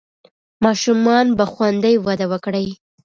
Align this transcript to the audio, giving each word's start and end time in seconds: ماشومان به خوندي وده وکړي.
ماشومان 0.63 1.25
به 1.37 1.45
خوندي 1.53 1.95
وده 2.05 2.25
وکړي. 2.31 2.65